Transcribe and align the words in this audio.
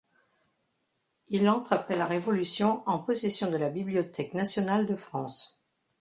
Il 1.27 1.47
entre 1.47 1.73
après 1.73 1.95
la 1.95 2.07
Révolution 2.07 2.81
en 2.87 2.97
possession 2.97 3.51
de 3.51 3.57
la 3.57 3.69
Bibliothèque 3.69 4.33
nationale 4.33 4.87
de 4.87 4.95
France. 4.95 5.61